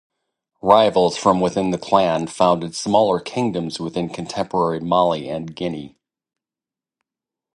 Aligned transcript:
Rivals 0.63 1.15
from 1.15 1.39
within 1.41 1.69
the 1.69 1.77
clan 1.77 2.25
founded 2.25 2.75
smaller 2.75 3.19
kingdoms 3.19 3.79
within 3.79 4.09
contemporary 4.09 4.79
Mali 4.79 5.29
and 5.29 5.55
Guinea. 5.55 5.95